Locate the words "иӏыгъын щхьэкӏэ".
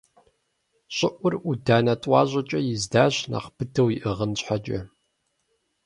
3.97-4.79